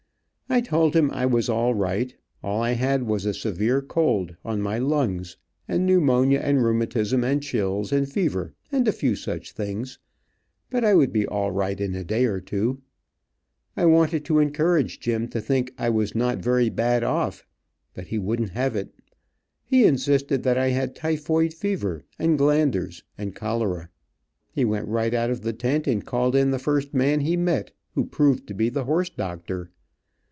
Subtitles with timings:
[0.53, 2.13] I told him I was all right.
[2.43, 7.41] All I had was a severe cold, on my lungs, and pneumonia, and rheumatism, and
[7.41, 9.97] chills and fever, and a few such things,
[10.69, 12.81] but I would be all right in a day or two.
[13.77, 17.47] I wanted to encourage Jim to think I was not very bad off,
[17.93, 18.93] but he wouldn't have it.
[19.63, 23.87] He insisted that I had typhoid fever, and glanders, and cholera.
[24.51, 27.71] He went right out of the tent and called in the first man he met,
[27.93, 29.71] who proved to be the horse doctor.